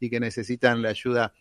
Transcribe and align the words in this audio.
y 0.00 0.10
que 0.10 0.18
necesitan 0.18 0.82
la 0.82 0.88
ayuda 0.88 1.32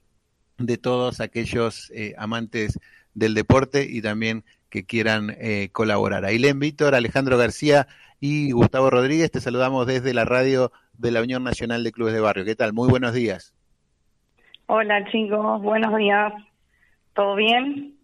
de 0.58 0.78
todos 0.78 1.22
aquellos 1.22 1.90
eh, 1.92 2.14
amantes 2.18 2.80
del 3.14 3.34
deporte 3.34 3.88
y 3.90 4.02
también 4.02 4.44
que 4.70 4.86
quieran 4.86 5.36
eh, 5.40 5.70
colaborar. 5.72 6.26
Ailén 6.26 6.60
Víctor, 6.60 6.94
Alejandro 6.94 7.38
García 7.38 7.88
y 8.20 8.52
Gustavo 8.52 8.90
Rodríguez, 8.90 9.32
te 9.32 9.42
saludamos 9.42 9.88
desde 9.88 10.14
la 10.14 10.26
radio 10.26 10.72
de 10.94 11.12
la 11.12 11.22
Unión 11.22 11.44
Nacional 11.44 11.84
de 11.84 11.92
Clubes 11.92 12.14
de 12.14 12.20
Barrio. 12.20 12.46
¿Qué 12.46 12.56
tal? 12.56 12.74
Muy 12.74 12.90
buenos 12.90 13.14
días. 13.14 13.54
Hola 14.68 15.10
chicos, 15.10 15.62
buenos 15.64 15.98
días. 15.98 16.32
¿Todo 17.14 17.36
bien? 17.36 17.96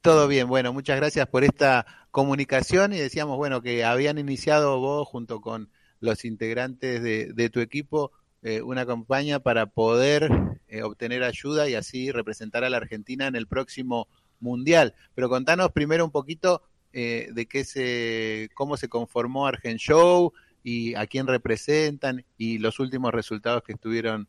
Todo 0.00 0.28
bien, 0.28 0.48
bueno, 0.48 0.72
muchas 0.72 0.96
gracias 0.96 1.26
por 1.26 1.44
esta 1.44 1.86
comunicación 2.10 2.92
y 2.92 2.98
decíamos, 2.98 3.36
bueno, 3.36 3.60
que 3.60 3.84
habían 3.84 4.18
iniciado 4.18 4.78
vos 4.78 5.08
junto 5.08 5.40
con 5.40 5.68
los 6.00 6.24
integrantes 6.24 7.02
de, 7.02 7.50
tu 7.50 7.60
equipo 7.60 8.12
eh, 8.44 8.62
una 8.62 8.86
campaña 8.86 9.40
para 9.40 9.66
poder 9.66 10.28
eh, 10.68 10.82
obtener 10.82 11.24
ayuda 11.24 11.68
y 11.68 11.74
así 11.74 12.12
representar 12.12 12.62
a 12.62 12.70
la 12.70 12.76
Argentina 12.76 13.26
en 13.26 13.34
el 13.34 13.48
próximo 13.48 14.06
Mundial. 14.38 14.94
Pero 15.14 15.28
contanos 15.28 15.72
primero 15.72 16.04
un 16.04 16.12
poquito 16.12 16.62
eh, 16.92 17.28
de 17.32 17.46
qué 17.46 17.64
se, 17.64 18.50
cómo 18.54 18.76
se 18.76 18.88
conformó 18.88 19.46
Argent 19.46 19.80
Show 19.80 20.32
y 20.62 20.94
a 20.94 21.06
quién 21.06 21.26
representan 21.26 22.24
y 22.38 22.58
los 22.58 22.78
últimos 22.78 23.12
resultados 23.12 23.62
que 23.62 23.72
estuvieron 23.72 24.28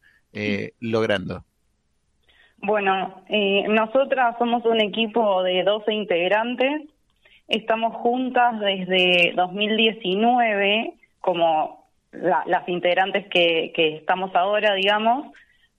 logrando. 0.81 1.45
Bueno, 2.57 3.23
nosotras 3.69 4.35
somos 4.37 4.65
un 4.65 4.81
equipo 4.81 5.43
de 5.43 5.63
12 5.63 5.93
integrantes 5.93 6.89
Estamos 7.47 7.93
juntas 7.97 8.59
desde 8.59 9.33
2019 9.35 10.93
como 11.19 11.84
las 12.21 12.67
integrantes 12.67 13.27
que, 13.27 13.71
estamos 13.75 14.35
ahora, 14.35 14.73
digamos, 14.73 15.33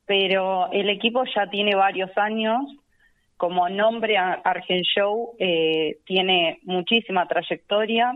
pero 0.05 0.71
el 0.73 0.89
equipo 0.89 1.25
ya 1.35 1.49
tiene 1.49 1.75
varios 1.75 2.11
años. 2.17 2.63
Como 3.37 3.69
nombre 3.69 4.16
Argent 4.16 4.87
Show 4.87 5.35
eh, 5.38 5.99
tiene 6.07 6.60
muchísima 6.63 7.27
trayectoria. 7.29 8.15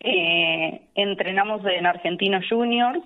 Eh, 0.00 0.80
entrenamos 0.94 1.64
en 1.66 1.86
Argentinos 1.86 2.44
Juniors 2.48 3.00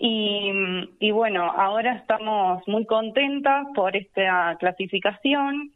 y 0.00 1.10
bueno, 1.10 1.50
ahora 1.50 1.94
estamos 1.96 2.62
muy 2.68 2.86
contentas 2.86 3.66
por 3.74 3.96
esta 3.96 4.56
clasificación 4.60 5.72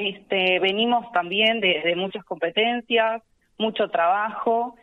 este, 0.00 0.58
venimos 0.60 1.12
también 1.12 1.60
de, 1.60 1.94
muchas 1.94 2.24
competencias, 2.24 3.22
mucho 3.58 3.90
trabajo 3.90 4.76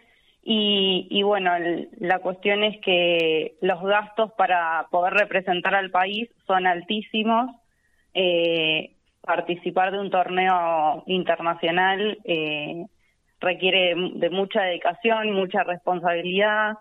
y, 0.50 1.24
bueno, 1.24 1.52
la 2.00 2.20
cuestión 2.20 2.64
es 2.64 2.80
que 2.80 3.58
los 3.60 3.84
gastos 3.84 4.32
para 4.38 4.88
poder 4.92 5.14
representar 5.14 5.76
al 5.76 5.92
país 5.92 6.30
son 6.46 6.66
altísimos. 6.66 7.52
Eh, 8.14 8.94
participar 9.20 9.92
de 9.92 10.00
un 10.00 10.10
torneo 10.10 11.04
internacional 11.06 12.18
eh, 12.24 12.86
requiere 13.42 13.94
de 14.14 14.30
mucha 14.30 14.62
dedicación, 14.62 15.34
mucha 15.34 15.64
responsabilidad 15.64 16.78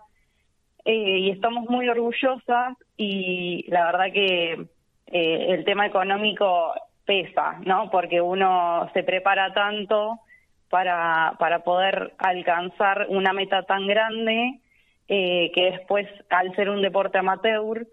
eh, 0.85 1.17
y 1.19 1.31
estamos 1.31 1.69
muy 1.69 1.89
orgullosas 1.89 2.77
y 2.95 3.65
la 3.67 3.87
verdad 3.87 4.13
que 4.13 4.65
el 5.07 5.65
tema 5.65 5.87
económico 5.87 6.73
pesa, 7.05 7.59
¿no? 7.65 7.89
Porque 7.89 8.21
uno 8.21 8.89
se 8.93 9.03
prepara 9.03 9.53
tanto 9.53 10.21
para, 10.69 11.35
para 11.39 11.63
poder 11.63 12.13
alcanzar 12.17 13.07
una 13.09 13.33
meta 13.33 13.63
tan 13.63 13.87
grande 13.87 14.59
eh, 15.07 15.51
que 15.53 15.71
después, 15.71 16.07
al 16.29 16.55
ser 16.55 16.69
un 16.69 16.81
deporte 16.81 17.17
amateur, 17.17 17.87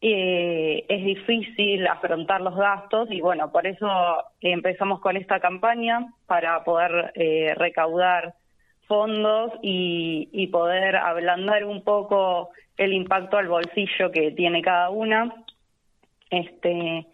eh, 0.00 0.84
es 0.88 1.04
difícil 1.04 1.86
afrontar 1.86 2.40
los 2.40 2.54
gastos 2.54 3.10
y 3.10 3.20
bueno, 3.20 3.50
por 3.50 3.66
eso 3.66 3.88
empezamos 4.40 5.00
con 5.00 5.16
esta 5.16 5.40
campaña 5.40 6.12
para 6.26 6.64
poder 6.64 7.12
eh, 7.14 7.54
recaudar 7.56 8.34
fondos 8.86 9.52
y, 9.62 10.28
y 10.32 10.46
poder 10.48 10.96
ablandar 10.96 11.64
un 11.64 11.82
poco 11.82 12.50
el 12.76 12.92
impacto 12.92 13.36
al 13.38 13.48
bolsillo 13.48 14.10
que 14.12 14.30
tiene 14.32 14.62
cada 14.62 14.90
una. 14.90 15.34
Este, 16.30 17.06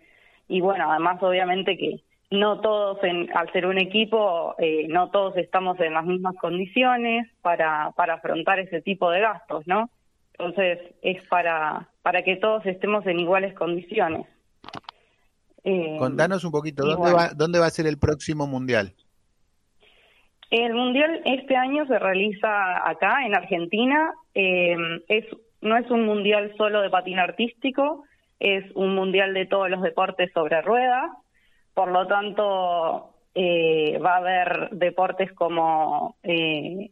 y 0.49 0.61
bueno, 0.61 0.91
además 0.91 1.23
obviamente 1.23 1.77
que 1.77 2.01
no 2.33 2.61
todos, 2.61 2.99
al 3.35 3.53
ser 3.53 3.67
un 3.67 3.79
equipo, 3.79 4.55
eh, 4.59 4.87
no 4.89 5.11
todos 5.11 5.37
estamos 5.37 5.79
en 5.81 5.95
las 5.95 6.05
mismas 6.05 6.35
condiciones 6.41 7.29
para, 7.43 7.93
para 7.95 8.15
afrontar 8.15 8.59
ese 8.59 8.81
tipo 8.81 9.11
de 9.11 9.21
gastos, 9.21 9.67
¿no? 9.67 9.91
Entonces 10.33 10.79
es 11.03 11.23
para, 11.29 11.89
para 12.03 12.23
que 12.23 12.37
todos 12.37 12.65
estemos 12.67 13.07
en 13.07 13.21
iguales 13.21 13.55
condiciones. 13.55 14.27
Eh, 15.63 15.97
Contanos 15.99 16.45
un 16.45 16.51
poquito, 16.51 16.85
¿dónde, 16.85 17.13
va, 17.13 17.31
¿dónde 17.37 17.59
va 17.59 17.67
a 17.67 17.71
ser 17.71 17.87
el 17.87 17.99
próximo 17.99 18.47
Mundial? 18.47 18.95
El 20.51 20.75
Mundial 20.75 21.23
este 21.25 21.57
año 21.57 21.87
se 21.87 21.99
realiza 21.99 22.89
acá, 22.89 23.25
en 23.27 23.35
Argentina. 23.35 24.13
Eh, 24.35 24.77
es 25.09 25.25
No 25.61 25.77
es 25.77 25.91
un 25.91 26.05
Mundial 26.07 26.53
solo 26.57 26.81
de 26.81 26.91
patín 26.91 27.19
artístico, 27.19 28.05
es 28.41 28.65
un 28.75 28.97
mundial 28.97 29.35
de 29.35 29.47
todos 29.47 29.71
los 29.71 29.81
deportes 29.83 30.33
sobre 30.33 30.61
ruedas, 30.63 31.13
por 31.75 31.91
lo 31.91 32.07
tanto 32.07 33.15
eh, 33.35 33.99
va 33.99 34.15
a 34.15 34.19
haber 34.19 34.71
deportes 34.73 35.33
como 35.33 36.17
eh, 36.23 36.91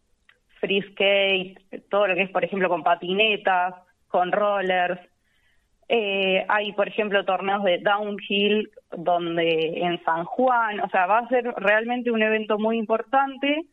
free 0.60 0.82
skate, 0.92 1.58
todo 1.88 2.06
lo 2.06 2.14
que 2.14 2.22
es, 2.22 2.30
por 2.30 2.44
ejemplo, 2.44 2.68
con 2.68 2.82
patinetas, 2.82 3.74
con 4.08 4.32
rollers. 4.32 5.00
Eh, 5.88 6.44
hay, 6.48 6.72
por 6.72 6.86
ejemplo, 6.86 7.24
torneos 7.24 7.64
de 7.64 7.78
downhill 7.78 8.70
donde 8.96 9.80
en 9.82 10.02
San 10.04 10.24
Juan, 10.24 10.80
o 10.80 10.88
sea, 10.88 11.06
va 11.06 11.18
a 11.18 11.28
ser 11.28 11.44
realmente 11.56 12.10
un 12.10 12.22
evento 12.22 12.58
muy 12.58 12.78
importante 12.78 13.64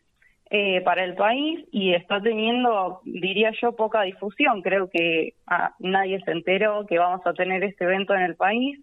eh, 0.49 0.81
para 0.81 1.03
el 1.03 1.13
país 1.15 1.67
y 1.71 1.93
está 1.93 2.21
teniendo, 2.21 3.01
diría 3.03 3.51
yo, 3.61 3.75
poca 3.75 4.03
difusión. 4.03 4.61
Creo 4.61 4.89
que 4.89 5.33
ah, 5.45 5.75
nadie 5.79 6.21
se 6.21 6.31
enteró 6.31 6.85
que 6.87 6.97
vamos 6.97 7.21
a 7.25 7.33
tener 7.33 7.63
este 7.63 7.83
evento 7.83 8.15
en 8.15 8.21
el 8.21 8.35
país. 8.35 8.79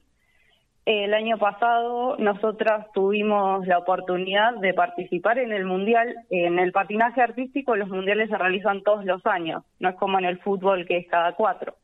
El 0.87 1.15
año 1.15 1.39
pasado 1.39 2.17
nosotras 2.19 2.87
tuvimos 2.93 3.67
la 3.67 3.78
oportunidad 3.78 4.55
de 4.56 4.75
participar 4.75 5.39
en 5.39 5.53
el 5.53 5.65
mundial. 5.65 6.15
En 6.28 6.59
el 6.59 6.72
patinaje 6.72 7.22
artístico 7.22 7.75
los 7.75 7.89
mundiales 7.89 8.28
se 8.28 8.37
realizan 8.37 8.83
todos 8.83 9.05
los 9.05 9.25
años, 9.27 9.65
no 9.81 9.89
es 9.89 9.97
como 9.97 10.19
en 10.19 10.27
el 10.27 10.39
fútbol 10.41 10.87
que 10.87 10.99
es 10.99 11.09
cada 11.09 11.33
cuatro. 11.33 11.75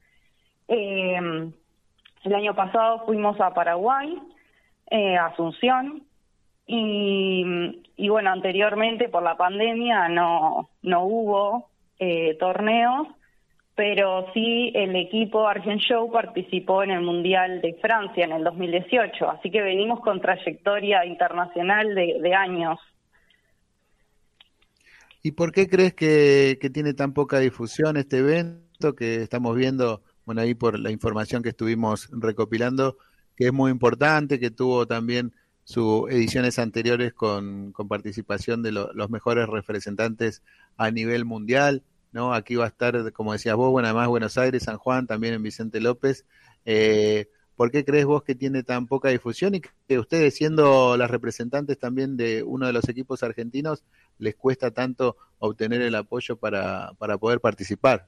Eh, 0.68 1.50
el 2.24 2.34
año 2.34 2.54
pasado 2.54 3.06
fuimos 3.06 3.40
a 3.40 3.54
Paraguay, 3.54 4.18
eh, 4.90 5.16
Asunción, 5.16 6.02
y, 6.72 8.08
bueno, 8.08 8.30
anteriormente 8.30 9.08
por 9.08 9.24
la 9.24 9.36
pandemia 9.36 10.08
no, 10.08 10.68
no 10.82 11.04
hubo 11.04 11.68
eh, 11.98 12.36
torneos, 12.38 13.08
pero 13.80 14.26
sí 14.34 14.70
el 14.74 14.94
equipo 14.94 15.48
Argent 15.48 15.80
Show 15.80 16.12
participó 16.12 16.82
en 16.82 16.90
el 16.90 17.00
Mundial 17.00 17.62
de 17.62 17.72
Francia 17.80 18.26
en 18.26 18.32
el 18.32 18.44
2018, 18.44 19.30
así 19.30 19.50
que 19.50 19.62
venimos 19.62 20.00
con 20.00 20.20
trayectoria 20.20 21.06
internacional 21.06 21.94
de, 21.94 22.34
años. 22.34 22.78
¿Y 25.22 25.32
por 25.32 25.50
qué 25.52 25.66
crees 25.66 25.94
que, 25.94 26.58
tiene 26.74 26.92
tan 26.92 27.14
poca 27.14 27.38
difusión 27.38 27.96
este 27.96 28.18
evento 28.18 28.94
que 28.94 29.22
estamos 29.22 29.56
viendo, 29.56 30.02
bueno, 30.26 30.42
ahí 30.42 30.52
por 30.52 30.78
la 30.78 30.90
información 30.90 31.42
que 31.42 31.48
estuvimos 31.48 32.10
recopilando, 32.12 32.98
que 33.34 33.46
es 33.46 33.52
muy 33.54 33.70
importante, 33.70 34.38
que 34.38 34.50
tuvo 34.50 34.86
también 34.86 35.32
sus 35.64 36.10
ediciones 36.10 36.58
anteriores 36.58 37.14
con, 37.14 37.72
con 37.72 37.88
participación 37.88 38.62
de 38.62 38.72
los 38.72 39.08
mejores 39.08 39.46
representantes 39.46 40.42
a 40.76 40.90
nivel 40.90 41.24
mundial, 41.24 41.82
¿no? 42.12 42.34
Aquí 42.34 42.56
va 42.56 42.64
a 42.64 42.68
estar, 42.68 43.12
como 43.12 43.32
decías 43.32 43.56
vos, 43.56 43.70
bueno, 43.70 43.88
además 43.88 44.08
Buenos 44.08 44.38
Aires, 44.38 44.64
San 44.64 44.78
Juan, 44.78 45.06
también 45.06 45.34
en 45.34 45.42
Vicente 45.42 45.80
López. 45.80 46.26
Eh, 46.64 47.28
¿Por 47.56 47.70
qué 47.70 47.84
crees 47.84 48.06
vos 48.06 48.22
que 48.22 48.34
tiene 48.34 48.62
tan 48.62 48.86
poca 48.86 49.10
difusión 49.10 49.54
y 49.54 49.60
que 49.60 49.98
ustedes, 49.98 50.34
siendo 50.34 50.96
las 50.96 51.10
representantes 51.10 51.78
también 51.78 52.16
de 52.16 52.42
uno 52.42 52.66
de 52.66 52.72
los 52.72 52.88
equipos 52.88 53.22
argentinos, 53.22 53.84
les 54.18 54.34
cuesta 54.34 54.70
tanto 54.70 55.16
obtener 55.38 55.82
el 55.82 55.94
apoyo 55.94 56.36
para, 56.36 56.92
para 56.98 57.18
poder 57.18 57.40
participar? 57.40 58.06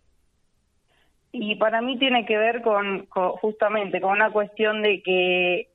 Y 1.33 1.57
para 1.57 1.83
mí 1.83 1.99
tiene 1.99 2.25
que 2.27 2.37
ver 2.39 2.63
con 2.63 3.07
justamente 3.09 4.01
con 4.01 4.13
una 4.13 4.31
cuestión 4.33 4.83
de 4.83 5.03
que 5.03 5.69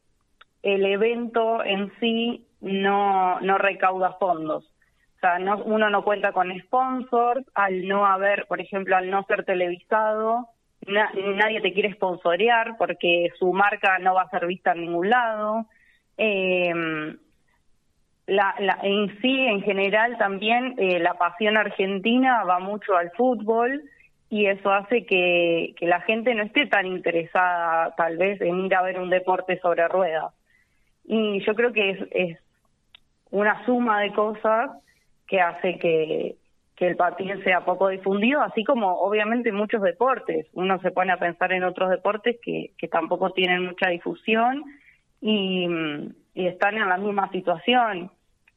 el 0.64 0.86
evento 0.86 1.64
en 1.64 1.92
sí 2.00 2.48
no, 2.62 3.40
no 3.42 3.58
recauda 3.58 4.14
fondos. 4.14 4.72
O 5.18 5.20
sea, 5.20 5.40
no, 5.40 5.58
uno 5.64 5.90
no 5.90 6.04
cuenta 6.04 6.32
con 6.32 6.56
sponsors, 6.62 7.44
al 7.56 7.88
no 7.88 8.06
haber, 8.06 8.46
por 8.46 8.62
ejemplo, 8.62 8.96
al 8.96 9.10
no 9.10 9.24
ser 9.24 9.46
televisado, 9.46 10.48
nadie 10.86 11.60
te 11.62 11.74
quiere 11.74 11.94
sponsorear 11.94 12.78
porque 12.78 13.32
su 13.40 13.52
marca 13.52 13.98
no 13.98 14.14
va 14.14 14.24
a 14.24 14.30
ser 14.30 14.46
vista 14.46 14.74
en 14.74 14.82
ningún 14.82 15.10
lado. 15.10 15.66
Eh, 16.18 16.72
la, 18.28 18.56
la, 18.60 18.78
en 18.84 19.20
sí, 19.22 19.48
en 19.48 19.62
general, 19.62 20.18
también 20.20 20.76
eh, 20.78 21.00
la 21.00 21.16
pasión 21.16 21.58
argentina 21.58 22.44
va 22.44 22.60
mucho 22.60 22.96
al 22.96 23.10
fútbol 23.12 23.82
y 24.30 24.46
eso 24.46 24.72
hace 24.72 25.06
que, 25.06 25.74
que 25.78 25.88
la 25.88 26.02
gente 26.02 26.36
no 26.36 26.44
esté 26.44 26.68
tan 26.68 26.86
interesada 26.86 27.96
tal 27.96 28.18
vez 28.18 28.40
en 28.42 28.66
ir 28.66 28.76
a 28.76 28.84
ver 28.84 29.00
un 29.00 29.10
deporte 29.10 29.60
sobre 29.62 29.88
ruedas. 29.88 30.32
Y 31.06 31.44
yo 31.46 31.56
creo 31.56 31.72
que 31.74 31.92
es, 31.92 32.00
es 32.12 32.40
una 33.32 33.66
suma 33.66 34.02
de 34.02 34.12
cosas 34.12 34.72
que 35.28 35.42
hace 35.42 35.78
que, 35.78 36.36
que 36.78 36.88
el 36.88 36.96
patín 36.96 37.44
sea 37.44 37.66
poco 37.66 37.90
difundido, 37.90 38.42
así 38.42 38.64
como 38.64 39.00
obviamente 39.00 39.52
muchos 39.52 39.82
deportes. 39.82 40.46
Uno 40.54 40.80
se 40.80 40.92
pone 40.92 41.12
a 41.12 41.18
pensar 41.18 41.52
en 41.52 41.64
otros 41.64 41.90
deportes 41.90 42.38
que, 42.42 42.72
que 42.78 42.88
tampoco 42.88 43.32
tienen 43.32 43.66
mucha 43.66 43.90
difusión 43.90 44.64
y, 45.20 45.68
están 46.36 46.78
en 46.78 46.88
la 46.88 46.98
misma 46.98 47.32
situación, 47.32 48.12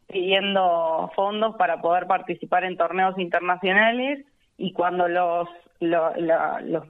pidiendo 0.06 1.10
fondos 1.16 1.56
para 1.56 1.80
poder 1.80 2.06
participar 2.06 2.64
en 2.64 2.76
torneos 2.76 3.18
internacionales 3.18 4.26
y 4.58 4.74
cuando 4.74 5.08
los, 5.08 5.48
los 5.80 6.84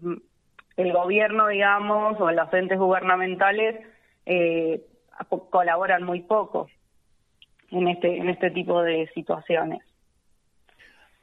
el 0.77 0.93
gobierno, 0.93 1.47
digamos, 1.47 2.21
o 2.21 2.33
los 2.33 2.53
entes 2.53 2.77
gubernamentales 2.77 3.87
eh, 4.27 4.83
colaboran 5.51 6.03
muy 6.03 6.23
poco 6.23 6.67
en 7.71 7.89
este 7.89 8.17
en 8.17 8.29
este 8.29 8.51
tipo 8.51 8.83
de 8.83 9.09
situaciones. 9.15 9.81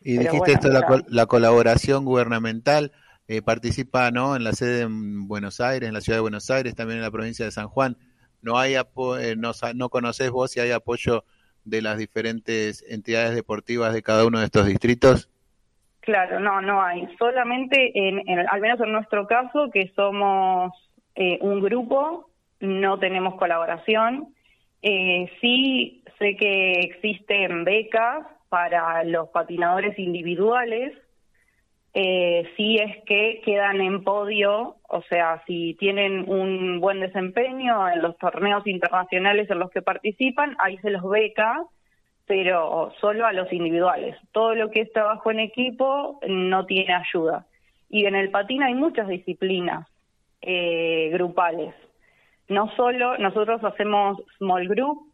Y 0.02 0.18
dijiste 0.18 0.54
esto, 0.54 0.70
la, 0.70 1.04
la, 1.08 1.26
colaboración 1.26 2.06
gubernamental, 2.06 2.92
eh, 3.28 3.42
participa 3.42 4.12
¿no? 4.12 4.36
en 4.36 4.44
la 4.44 4.54
sede 4.54 4.84
en 4.84 5.28
Buenos 5.28 5.60
Aires, 5.60 5.88
en 5.88 5.94
la 5.94 6.02
ciudad 6.02 6.18
de 6.18 6.22
Buenos 6.22 6.50
Aires, 6.50 6.76
también 6.76 7.00
en 7.00 7.04
la 7.04 7.12
provincia 7.12 7.44
de 7.44 7.52
San 7.52 7.68
Juan. 7.68 7.98
¿No 8.42 8.58
hay 8.58 8.76
eh, 8.76 9.36
no, 9.38 9.52
no 9.76 9.90
conoces 9.90 10.32
vos 10.32 10.52
si 10.52 10.60
hay 10.60 10.72
apoyo 10.72 11.26
de 11.66 11.82
las 11.82 11.98
diferentes 11.98 12.86
entidades 12.90 13.36
deportivas 13.36 13.94
de 13.94 14.02
cada 14.02 14.26
uno 14.26 14.40
de 14.40 14.46
estos 14.46 14.66
distritos? 14.66 15.30
Claro, 16.00 16.40
no, 16.40 16.62
no 16.62 16.82
hay. 16.82 17.06
Solamente, 17.20 17.92
en, 17.94 18.48
al 18.48 18.62
menos 18.62 18.80
en 18.80 18.94
nuestro 18.94 19.28
caso, 19.28 19.70
que 19.74 19.92
somos 19.94 20.72
eh, 21.16 21.38
un 21.42 21.60
grupo, 21.62 22.30
no 22.62 22.98
tenemos 22.98 23.36
colaboración. 23.36 24.34
Eh, 24.82 25.30
sí 25.42 25.97
sé 26.20 26.36
que 26.36 26.80
existen 26.82 27.64
becas 27.64 28.26
para 28.50 29.04
los 29.04 29.30
patinadores 29.30 29.98
individuales, 30.00 30.94
eh, 31.94 32.50
si 32.56 32.78
es 32.78 33.04
que 33.06 33.42
quedan 33.44 33.82
en 33.82 34.04
podio, 34.04 34.76
o 34.88 35.02
sea, 35.10 35.44
si 35.48 35.76
tienen 35.80 36.30
un 36.30 36.80
buen 36.80 37.00
desempeño 37.00 37.90
en 37.90 38.02
los 38.02 38.18
torneos 38.18 38.66
internacionales 38.68 39.50
en 39.50 39.60
los 39.60 39.72
que 39.72 39.82
participan, 39.82 40.56
ahí 40.60 40.78
se 40.78 40.92
los 40.92 41.04
beca 41.10 41.66
pero 42.28 42.92
solo 43.00 43.26
a 43.26 43.32
los 43.32 43.52
individuales. 43.52 44.16
Todo 44.34 44.54
lo 44.54 44.70
que 44.70 44.82
es 44.82 44.92
trabajo 44.92 45.32
en 45.32 45.40
equipo 45.40 46.20
no 46.28 46.66
tiene 46.66 46.94
ayuda. 46.94 47.48
Y 47.90 48.06
en 48.06 48.16
el 48.16 48.30
patín 48.30 48.62
hay 48.62 48.76
muchas 48.76 49.08
disciplinas 49.08 49.88
eh, 50.42 51.10
grupales. 51.14 51.74
No 52.50 52.70
solo, 52.76 53.18
nosotros 53.18 53.64
hacemos 53.64 54.22
small 54.38 54.68
group, 54.68 55.07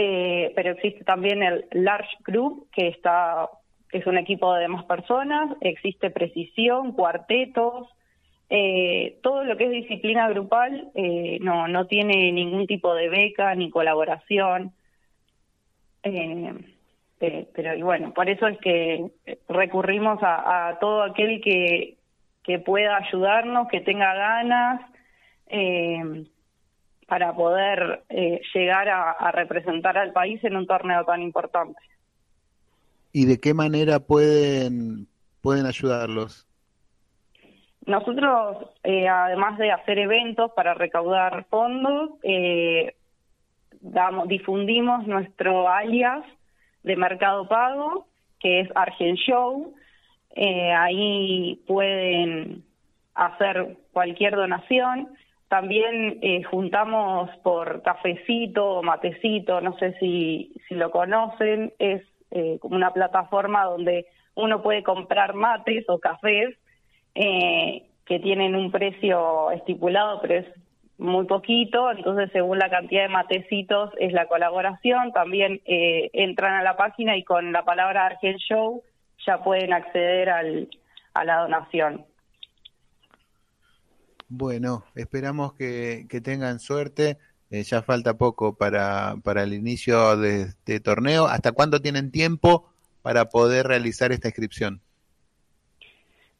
eh, 0.00 0.52
pero 0.54 0.70
existe 0.70 1.02
también 1.02 1.42
el 1.42 1.64
large 1.72 2.16
group, 2.24 2.68
que 2.70 2.86
está 2.86 3.50
es 3.90 4.06
un 4.06 4.16
equipo 4.16 4.54
de 4.54 4.68
más 4.68 4.84
personas, 4.84 5.56
existe 5.60 6.10
precisión, 6.10 6.92
cuartetos, 6.92 7.88
eh, 8.48 9.18
todo 9.24 9.42
lo 9.42 9.56
que 9.56 9.64
es 9.64 9.70
disciplina 9.72 10.28
grupal 10.28 10.92
eh, 10.94 11.38
no, 11.40 11.66
no 11.66 11.88
tiene 11.88 12.30
ningún 12.30 12.68
tipo 12.68 12.94
de 12.94 13.08
beca 13.08 13.52
ni 13.56 13.70
colaboración. 13.70 14.72
Eh, 16.04 16.54
pero 17.18 17.74
y 17.74 17.82
bueno, 17.82 18.14
por 18.14 18.30
eso 18.30 18.46
es 18.46 18.58
que 18.58 19.10
recurrimos 19.48 20.20
a, 20.22 20.78
todo 20.80 21.02
aquel 21.02 21.40
que, 21.40 21.96
que 22.44 22.60
pueda 22.60 22.98
ayudarnos, 22.98 23.66
que 23.66 23.80
tenga 23.80 24.14
ganas, 24.14 24.80
eh, 25.48 26.24
para 27.08 27.34
poder 27.34 28.04
eh, 28.10 28.40
llegar 28.54 28.88
a, 28.88 29.32
representar 29.32 29.96
al 29.96 30.12
país 30.12 30.42
en 30.44 30.56
un 30.56 30.66
torneo 30.66 31.04
tan 31.04 31.22
importante. 31.22 31.80
¿Y 33.12 33.24
de 33.24 33.40
qué 33.40 33.54
manera 33.54 33.98
pueden, 33.98 35.08
pueden 35.40 35.64
ayudarlos? 35.64 36.46
Nosotros, 37.86 38.68
además 38.84 39.58
de 39.58 39.72
hacer 39.72 39.98
eventos 39.98 40.52
para 40.52 40.74
recaudar 40.74 41.46
fondos, 41.48 42.10
eh, 42.22 42.94
damos, 43.80 44.28
difundimos 44.28 45.06
nuestro 45.06 45.70
alias 45.70 46.24
de 46.82 46.96
Mercado 46.96 47.48
Pago, 47.48 48.06
que 48.40 48.60
es 48.60 48.68
Argent 48.74 49.18
Show. 49.18 49.74
Eh, 50.34 50.72
ahí 50.72 51.62
pueden 51.66 52.64
hacer 53.14 53.76
cualquier 53.92 54.36
donación. 54.36 55.08
También 55.48 56.18
eh, 56.22 56.42
juntamos 56.44 57.30
por 57.38 57.82
cafecito 57.82 58.66
o 58.66 58.82
matecito, 58.82 59.60
no 59.60 59.76
sé 59.78 59.96
si, 59.98 60.52
si 60.68 60.74
lo 60.74 60.90
conocen, 60.90 61.72
es 61.78 62.02
eh, 62.30 62.58
como 62.60 62.76
una 62.76 62.92
plataforma 62.92 63.64
donde 63.64 64.06
uno 64.34 64.62
puede 64.62 64.82
comprar 64.82 65.34
mates 65.34 65.84
o 65.88 65.98
cafés 65.98 66.56
que 67.14 68.20
tienen 68.20 68.54
un 68.54 68.70
precio 68.70 69.50
estipulado, 69.50 70.20
pero 70.22 70.34
es 70.34 70.46
muy 70.98 71.26
poquito, 71.26 71.90
entonces 71.92 72.28
según 72.32 72.58
la 72.58 72.68
cantidad 72.68 73.02
de 73.02 73.08
matecitos 73.08 73.92
es 73.98 74.12
la 74.12 74.26
colaboración, 74.26 75.12
también 75.12 75.60
eh, 75.64 76.10
entran 76.12 76.54
a 76.54 76.62
la 76.62 76.76
página 76.76 77.16
y 77.16 77.22
con 77.22 77.52
la 77.52 77.64
palabra 77.64 78.06
Argent 78.06 78.38
Show 78.38 78.82
ya 79.24 79.42
pueden 79.42 79.72
acceder 79.72 80.28
al, 80.28 80.68
a 81.14 81.24
la 81.24 81.38
donación. 81.38 82.04
Bueno, 84.28 84.84
esperamos 84.94 85.54
que, 85.54 86.06
tengan 86.22 86.58
suerte. 86.58 87.16
Eh, 87.50 87.62
ya 87.62 87.82
falta 87.82 88.18
poco 88.18 88.56
para, 88.56 89.16
para 89.24 89.42
el 89.42 89.54
inicio 89.54 90.18
de 90.18 90.42
este 90.42 90.80
torneo. 90.80 91.26
¿Hasta 91.26 91.52
cuándo 91.52 91.80
tienen 91.80 92.10
tiempo 92.10 92.68
para 93.02 93.30
poder 93.30 93.66
realizar 93.66 94.12
esta 94.12 94.28
inscripción? 94.28 94.82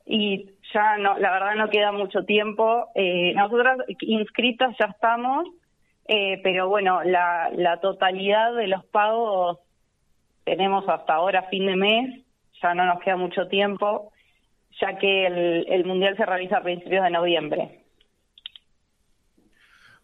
Y 0.05 0.51
ya 0.75 0.99
no, 0.99 1.19
la 1.19 1.33
verdad 1.33 1.55
no 1.55 1.71
queda 1.71 1.93
mucho 1.93 2.25
tiempo. 2.25 2.89
Eh, 2.95 3.33
nosotras 3.35 3.79
inscritas 4.01 4.77
ya 4.79 4.87
estamos, 4.87 5.49
eh, 6.07 6.41
pero 6.43 6.69
bueno, 6.69 7.03
la, 7.05 7.51
la 7.57 7.81
totalidad 7.81 8.55
de 8.55 8.69
los 8.69 8.85
pagos 8.87 9.59
tenemos 10.45 10.89
hasta 10.89 11.15
ahora 11.15 11.43
fin 11.45 11.67
de 11.67 11.77
mes, 11.77 12.25
ya 12.63 12.75
no 12.75 12.87
nos 12.87 13.01
queda 13.01 13.17
mucho 13.17 13.49
tiempo, 13.49 14.13
ya 14.81 14.99
que 14.99 15.27
el, 15.27 15.67
el 15.69 15.85
Mundial 15.85 16.17
se 16.17 16.27
realiza 16.27 16.59
a 16.59 16.63
principios 16.63 17.05
de 17.05 17.11
noviembre. 17.11 17.85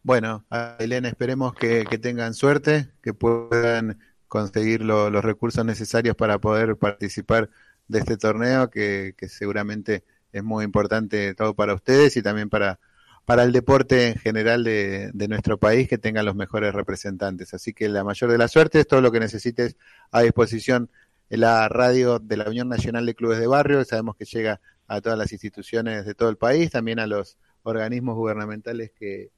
Bueno, 0.05 0.44
Elena, 0.78 1.09
esperemos 1.09 1.54
que, 1.54 1.87
tengan 1.99 2.35
suerte, 2.35 2.88
que 3.02 3.14
puedan 3.14 3.99
conseguir 4.28 4.83
los 4.83 5.25
recursos 5.25 5.64
necesarios 5.64 6.14
para 6.14 6.38
poder 6.38 6.76
participar 6.76 7.49
de 7.88 8.00
este 8.00 8.19
torneo, 8.19 8.69
que, 8.69 9.14
que 9.16 9.28
seguramente 9.28 10.04
es 10.31 10.45
muy 10.45 10.62
importante 10.62 11.35
todo 11.35 11.54
para 11.54 11.73
ustedes 11.73 12.19
y 12.19 12.23
también 12.23 12.50
para, 12.50 12.81
para 13.25 13.45
el 13.45 13.52
deporte 13.52 14.09
en 14.09 14.16
general 14.16 14.62
de, 14.62 15.11
de, 15.14 15.28
nuestro 15.28 15.57
país, 15.57 15.88
que 15.88 15.97
tengan 15.97 16.26
los 16.26 16.35
mejores 16.35 16.75
representantes. 16.75 17.54
Así 17.54 17.73
que 17.73 17.88
la 17.88 18.04
mayor 18.04 18.31
de 18.31 18.37
las 18.37 18.52
suertes, 18.52 18.87
todo 18.87 19.00
lo 19.00 19.11
que 19.11 19.21
necesites 19.21 19.75
a 20.11 20.21
disposición 20.21 20.90
la 21.28 21.69
radio 21.69 22.19
de 22.19 22.37
la 22.37 22.49
Unión 22.49 22.69
Nacional 22.69 23.07
de 23.07 23.14
Clubes 23.14 23.38
de 23.38 23.47
Barrio, 23.47 23.85
sabemos 23.85 24.16
que 24.16 24.25
llega 24.25 24.61
a 24.87 25.00
todas 25.00 25.19
las 25.19 25.33
instituciones 25.33 26.04
de 26.04 26.14
todo 26.14 26.28
el 26.28 26.37
país, 26.37 26.71
también 26.71 26.99
a 26.99 27.07
los 27.07 27.38
organismos 27.62 28.16
gubernamentales 28.16 28.93
que, 28.93 29.31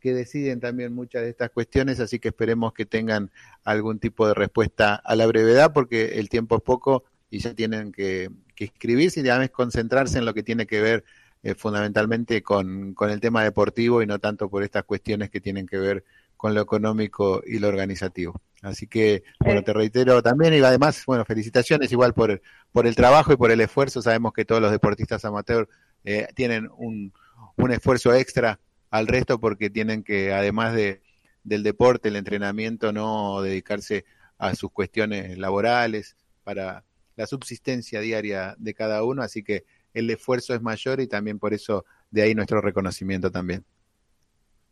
que 0.00 0.14
deciden 0.14 0.60
también 0.60 0.94
muchas 0.94 1.22
de 1.22 1.30
estas 1.30 1.50
cuestiones, 1.50 2.00
así 2.00 2.18
que 2.18 2.28
esperemos 2.28 2.72
que 2.72 2.86
tengan 2.86 3.30
algún 3.64 3.98
tipo 3.98 4.26
de 4.26 4.34
respuesta 4.34 4.94
a 4.94 5.16
la 5.16 5.26
brevedad, 5.26 5.72
porque 5.72 6.18
el 6.18 6.28
tiempo 6.28 6.56
es 6.56 6.62
poco 6.62 7.04
y 7.30 7.40
ya 7.40 7.54
tienen 7.54 7.92
que, 7.92 8.30
que 8.54 8.64
inscribirse 8.64 9.20
y 9.20 9.28
además 9.28 9.50
concentrarse 9.50 10.18
en 10.18 10.24
lo 10.24 10.34
que 10.34 10.42
tiene 10.42 10.66
que 10.66 10.80
ver 10.80 11.04
eh, 11.42 11.54
fundamentalmente 11.54 12.42
con, 12.42 12.94
con, 12.94 13.10
el 13.10 13.20
tema 13.20 13.44
deportivo 13.44 14.02
y 14.02 14.06
no 14.06 14.18
tanto 14.18 14.48
por 14.48 14.62
estas 14.62 14.84
cuestiones 14.84 15.30
que 15.30 15.40
tienen 15.40 15.66
que 15.66 15.78
ver 15.78 16.04
con 16.38 16.54
lo 16.54 16.62
económico 16.62 17.42
y 17.44 17.58
lo 17.58 17.68
organizativo. 17.68 18.40
Así 18.62 18.86
que, 18.86 19.24
bueno, 19.40 19.62
te 19.62 19.72
reitero 19.72 20.22
también 20.22 20.54
y 20.54 20.58
además, 20.58 21.02
bueno, 21.04 21.24
felicitaciones 21.24 21.92
igual 21.92 22.14
por, 22.14 22.40
por 22.72 22.86
el 22.86 22.96
trabajo 22.96 23.32
y 23.32 23.36
por 23.36 23.50
el 23.50 23.60
esfuerzo. 23.60 24.00
Sabemos 24.00 24.32
que 24.32 24.44
todos 24.44 24.62
los 24.62 24.70
deportistas 24.70 25.24
amateur 25.24 25.68
eh, 26.04 26.28
tienen 26.34 26.68
un, 26.76 27.12
un 27.56 27.72
esfuerzo 27.72 28.14
extra 28.14 28.60
al 28.90 29.08
resto 29.08 29.38
porque 29.40 29.68
tienen 29.68 30.04
que, 30.04 30.32
además 30.32 30.74
de, 30.74 31.02
del 31.42 31.64
deporte, 31.64 32.08
el 32.08 32.16
entrenamiento, 32.16 32.92
no 32.92 33.42
dedicarse 33.42 34.04
a 34.38 34.54
sus 34.54 34.70
cuestiones 34.70 35.36
laborales 35.38 36.16
para 36.44 36.84
la 37.16 37.26
subsistencia 37.26 38.00
diaria 38.00 38.54
de 38.58 38.74
cada 38.74 39.02
uno, 39.02 39.22
así 39.22 39.42
que 39.42 39.64
el 39.92 40.08
esfuerzo 40.08 40.54
es 40.54 40.62
mayor 40.62 41.00
y 41.00 41.08
también 41.08 41.40
por 41.40 41.52
eso 41.52 41.84
de 42.10 42.22
ahí 42.22 42.34
nuestro 42.34 42.60
reconocimiento 42.60 43.32
también. 43.32 43.64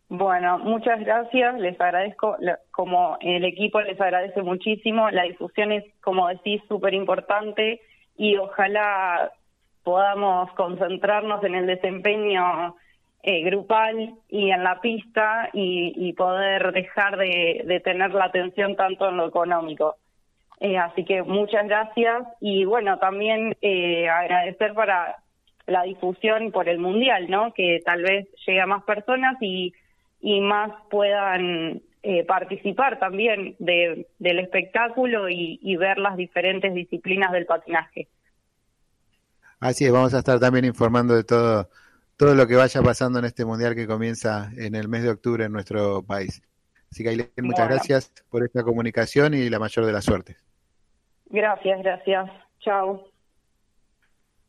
Bueno, 0.09 0.59
muchas 0.59 1.01
gracias, 1.01 1.59
les 1.59 1.81
agradezco, 1.81 2.37
como 2.71 3.19
el 3.21 3.45
equipo 3.45 3.81
les 3.81 4.01
agradece 4.01 4.41
muchísimo, 4.41 5.11
la 5.11 5.25
difusión 5.25 5.73
es, 5.73 5.85
como 6.01 6.29
decís, 6.29 6.63
súper 6.69 6.95
importante 6.95 7.81
y 8.17 8.37
ojalá 8.37 9.33
podamos 9.83 10.53
concentrarnos 10.53 11.43
en 11.43 11.57
el 11.57 11.67
desempeño 11.67 12.77
eh, 13.25 13.43
grupal 13.43 14.15
y 14.29 14.51
en 14.53 14.63
la 14.63 14.81
pista 14.81 15.51
y, 15.53 16.13
poder 16.13 16.71
dejar 16.71 17.17
de, 17.17 17.81
tener 17.83 18.15
la 18.15 18.27
atención 18.27 18.77
tanto 18.77 19.09
en 19.09 19.17
lo 19.17 19.27
económico. 19.27 19.97
Eh, 20.61 20.79
así 20.79 21.05
que 21.05 21.25
muchas 21.25 21.67
gracias 21.67 22.23
y 22.41 22.65
bueno, 22.65 22.99
también 22.99 23.57
eh, 23.61 24.09
agradecer 24.09 24.73
para 24.75 25.17
la 25.67 25.83
difusión 25.83 26.53
por 26.53 26.69
el 26.69 26.79
Mundial, 26.79 27.29
¿no? 27.29 27.53
Que 27.53 27.81
tal 27.85 28.03
vez 28.03 28.29
llegue 28.47 28.61
a 28.61 28.67
más 28.67 28.85
personas 28.85 29.37
y, 29.41 29.75
y 30.27 30.41
más 30.41 30.73
puedan 30.91 31.83
participar 32.27 32.99
también 32.99 33.55
de, 33.59 34.09
del 34.19 34.39
espectáculo 34.41 35.29
y, 35.29 35.59
y 35.63 35.77
ver 35.77 35.99
las 35.99 36.17
diferentes 36.17 36.75
disciplinas 36.75 37.33
del 37.33 37.47
patinaje. 37.47 38.09
Así 39.61 39.85
es, 39.85 39.93
vamos 39.93 40.15
a 40.15 40.19
estar 40.19 40.39
también 40.41 40.65
informando 40.65 41.15
de 41.15 41.25
todo 41.25 41.69
todo 42.17 42.35
lo 42.35 42.47
que 42.47 42.57
vaya 42.57 42.83
pasando 42.83 43.19
en 43.19 43.27
este 43.27 43.45
mundial 43.45 43.75
que 43.75 43.87
comienza 43.87 44.51
en 44.57 44.75
el 44.75 44.89
mes 44.89 45.03
de 45.03 45.11
octubre 45.11 45.45
en 45.45 45.53
nuestro 45.53 46.03
país. 46.03 46.43
Así 46.91 47.03
que 47.03 47.11
Ailén, 47.11 47.31
muchas 47.43 47.69
gracias 47.69 48.13
por 48.31 48.43
esta 48.43 48.65
comunicación 48.65 49.35
y 49.35 49.49
la 49.51 49.59
mayor 49.59 49.85
de 49.85 49.93
las 49.93 50.05
suertes. 50.05 50.37
Gracias, 51.27 51.83
gracias. 51.83 52.31
Chao. 52.61 53.07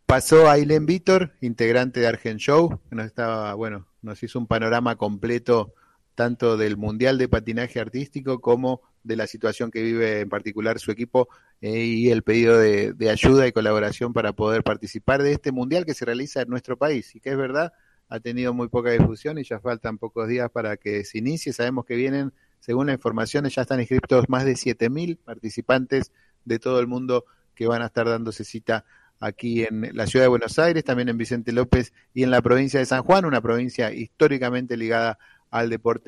Pasó 0.06 0.50
Ailén 0.50 0.86
Vítor, 0.86 1.34
integrante 1.42 2.00
de 2.00 2.08
Argent 2.08 2.40
Show, 2.40 2.80
que 2.90 2.96
nos 2.96 3.06
estaba, 3.06 3.54
bueno, 3.56 3.86
nos 4.08 4.24
hizo 4.24 4.40
un 4.40 4.48
panorama 4.48 4.96
completo 4.96 5.74
tanto 6.16 6.58
del 6.58 6.78
Mundial 6.78 7.20
de 7.20 7.30
Patinaje 7.30 7.80
Artístico 7.80 8.42
como 8.42 8.82
de 9.04 9.16
la 9.16 9.28
situación 9.28 9.70
que 9.70 9.84
vive 9.84 10.22
en 10.22 10.30
particular 10.30 10.80
su 10.80 10.90
equipo 10.90 11.30
eh, 11.62 11.78
y 11.78 12.10
el 12.10 12.24
pedido 12.24 12.58
de, 12.58 12.96
ayuda 13.10 13.46
y 13.48 13.52
colaboración 13.52 14.14
para 14.14 14.34
poder 14.34 14.64
participar 14.64 15.22
de 15.22 15.34
este 15.34 15.52
mundial 15.52 15.86
que 15.86 15.94
se 15.94 16.06
realiza 16.06 16.42
en 16.42 16.50
nuestro 16.50 16.76
país 16.76 17.16
y 17.16 17.20
que 17.20 17.30
es 17.30 17.38
verdad 17.38 17.72
ha 18.10 18.20
tenido 18.20 18.54
muy 18.54 18.68
poca 18.68 18.90
difusión 18.90 19.38
y 19.38 19.44
ya 19.44 19.60
faltan 19.60 20.00
pocos 20.00 20.28
días 20.28 20.50
para 20.50 20.78
que 20.78 21.04
se 21.04 21.20
inicie. 21.20 21.54
Sabemos 21.54 21.86
que 21.86 21.96
vienen, 21.96 22.34
según 22.62 22.88
la 22.88 22.94
información, 22.94 23.46
ya 23.46 23.62
están 23.62 23.80
inscritos 23.80 24.28
más 24.30 24.46
de 24.46 24.54
7.000 24.54 25.18
participantes 25.24 26.12
de 26.46 26.58
todo 26.58 26.80
el 26.80 26.88
mundo 26.88 27.26
que 27.54 27.68
van 27.68 27.82
a 27.82 27.88
estar 27.88 28.08
dándose 28.08 28.44
cita 28.44 28.86
aquí 29.20 29.64
en 29.64 29.90
la 29.94 30.08
ciudad 30.08 30.26
de 30.26 30.30
Buenos 30.30 30.60
Aires, 30.60 30.84
también 30.84 31.10
en 31.10 31.18
Vicente 31.18 31.52
López 31.52 31.94
y 32.14 32.24
en 32.24 32.32
la 32.32 32.42
provincia 32.42 32.80
de 32.80 32.86
San 32.86 33.04
Juan, 33.04 33.26
una 33.26 33.42
provincia 33.42 33.92
históricamente 33.92 34.78
ligada 34.78 35.18
al 35.50 35.70
deporte. 35.70 36.06